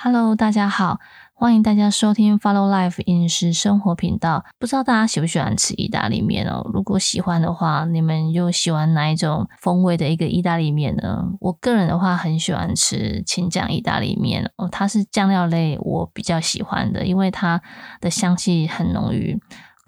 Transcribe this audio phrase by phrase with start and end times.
[0.00, 1.00] Hello，大家好，
[1.34, 4.44] 欢迎大家收听 Follow Life 饮食生活频道。
[4.56, 6.64] 不知道大家喜不喜欢吃意大利面哦？
[6.72, 11.24] 如果喜欢的话，你们又喜欢哪一种风味的一个意大利面呢？
[11.40, 17.60] 我个人的话，很喜欢吃青酱意大利面哦，它是酱料类我比较喜欢的，因为它
[18.00, 19.36] 的香气很浓郁。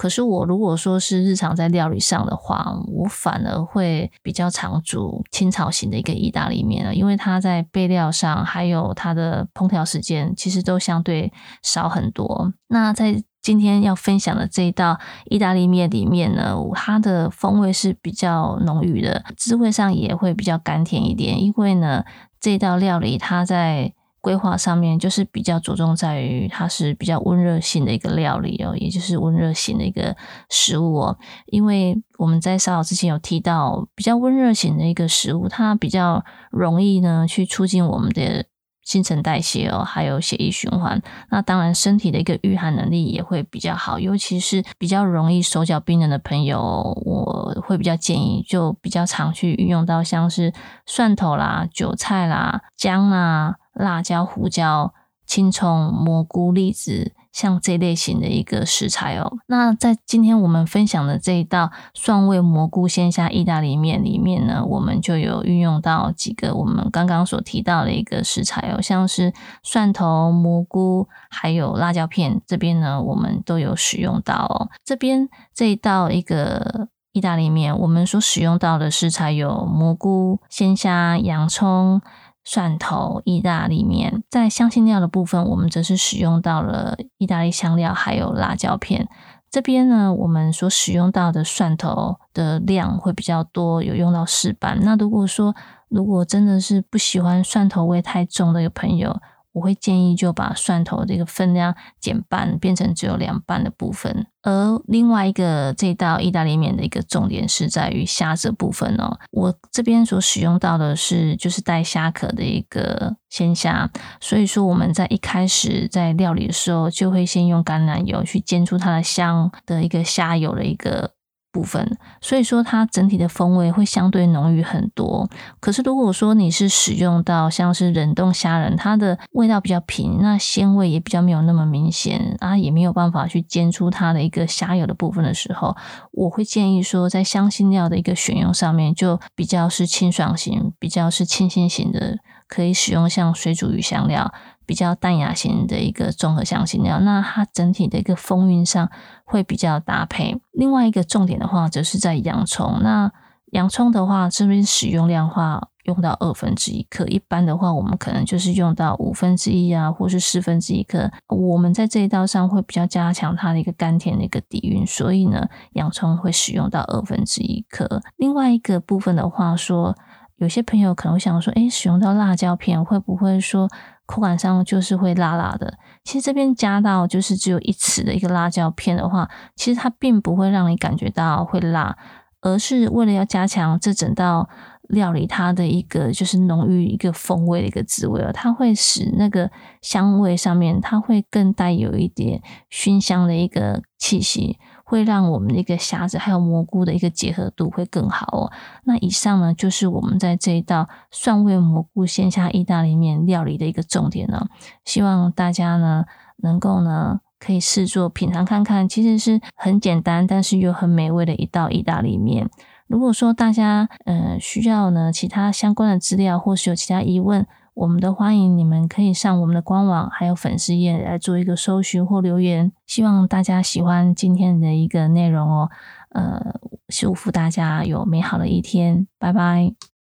[0.01, 11.31] 可是我如果说是日常在料理上的话，我反而会比较常煮清炒型的一个意大利面了，因为它在备料上还有它的烹调时间，其实都相对
[11.63, 12.51] 少很多。
[12.69, 22.03] 那在今天要分享的这一道意大利面里面呢，它的风味是比较浓郁的，滋味上也会比较甘甜一点，因为呢
[22.41, 23.93] 这道料理它在。
[24.21, 30.17] 规划上面就是比较着重在于它是比较温热性的一个料理哦，也就是温热型的一个
[30.51, 31.19] 食物哦。
[31.47, 38.45] 因为我们在烧烤之前有提到，比较温热型的一个食物，它比较容易呢去促进我们的
[38.85, 41.01] 新陈代谢哦，还有血液循环。
[41.31, 46.61] 那当然，身体的一个御寒能力也会比较好，尤其是比较容易手脚冰冷的朋友，
[47.07, 50.53] 我会比较建议就比较常去运用到像是
[50.87, 53.57] 蒜头啦、韭菜啦、姜啦。
[53.81, 54.93] 辣椒、胡椒、
[55.27, 59.39] 青葱、蘑菇、栗子，像这类型的一个食材哦。
[59.47, 69.33] 那在今天我们分享的这一道蒜味蘑菇鲜虾意大利面里面呢，我们就有运用到几个我们刚刚所提到的一个食材哦，像是
[69.63, 72.43] 蒜头、蘑菇，还有辣椒片。
[72.45, 74.69] 这边呢，我们都有使用到哦。
[74.85, 82.03] 这边这一道一个意大利面，我们所使用到的食材有蘑菇、鲜虾、洋葱。
[82.45, 89.09] 蒜头意大利面，在香辛料的部分，我们则是使用到了意大利香料，还有辣椒片。
[89.51, 94.79] 这边呢，我们所使用到的蒜头的量会比较多，有用到四瓣。
[94.83, 95.55] 那如果说，
[95.89, 99.21] 如果真的是不喜欢蒜头味太重的一个朋友，
[99.61, 104.27] 我会建议就把蒜头这个分量减半，变成只有两半的部分。
[104.43, 109.19] 而另外一个这道意大利面的一个重点是在于虾子部分哦。
[109.31, 121.11] 我这边所使用到的是就是带虾壳的一个鲜虾，所以说我们在一开始在料理的时候，就会先用橄榄油去煎出它的香的一个虾油的一个。
[121.53, 125.29] 部分，所以说它整体的风味会相对浓郁很多。
[125.61, 135.77] 可是如果说你是使用到像是冷冻虾仁，它的味道比较平，那鲜味也比较没有那么明显啊，也没有办法去煎出它的一个虾油的部分的时候，
[136.13, 142.19] 我会建议说，在香辛料的一个选用上面，就比较是清爽型，比较是清新型的，
[142.51, 144.35] 可以使用像水煮鱼香料。
[144.67, 148.89] 比较淡雅型的一个综合香辛料，那它整体的一个风韵上
[149.25, 150.41] 会比较搭配。
[150.53, 152.79] 另外一个重点的话，则是在洋葱。
[152.81, 153.11] 那
[153.47, 161.11] 洋葱的话，这边使用量话用到二分之一克，一般的话我们可能就是用到五分之一啊，或是四分之一克。
[161.27, 168.01] 我们在这一道上会比较加强它的一个甘甜的一个底蕴，所以呢，洋葱会使用到二分之一克。
[168.17, 169.97] 另外一个部分的话，说
[170.41, 173.69] 有些朋友可能会想说，诶，使用到辣椒片会不会说？
[174.07, 175.79] 口感上就是会辣辣的。
[176.03, 181.97] 其实这边加到就是只有一匙的一个辣椒片的话，其实它并不会让你感觉到会辣，
[182.41, 184.49] 而是为了要加强这整道
[184.89, 189.49] 料理它的一个就是浓郁一个风味的一个滋味哦，它会使那个
[189.81, 194.59] 香味上面它会更带有一点熏香的一个气息。
[194.91, 198.51] 会让我们的一个虾子还有蘑菇的一个结合度会更好哦。
[198.83, 204.49] 那以上呢，就是我们在这一道蒜味蘑菇鲜虾意大利面料理的一个重点呢。
[204.85, 206.05] 希望大家呢
[206.39, 212.51] 能够呢可以试做品尝看看，其实是很简单，但是又很美味的一道意大利面。
[212.89, 217.47] 如果说大家呃需要呢其他相关的资料，或是有其他疑问。
[217.81, 222.71] 我们都欢迎你们可以上我们的官网，还有粉丝页来做一个搜寻或留言。
[222.87, 225.71] 希望大家喜欢今天的一个内容哦。
[226.11, 229.73] 呃，祝福大家有美好的一天，拜拜。